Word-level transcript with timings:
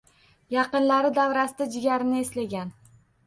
Yaqinlari 0.55 1.11
davrasida 1.17 1.67
jigarini 1.75 2.19
eslagan 2.23 2.73